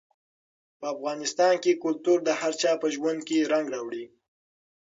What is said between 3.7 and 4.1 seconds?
راوړي.